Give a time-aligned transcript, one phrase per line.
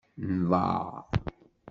[0.39, 0.91] Nḍaɛ.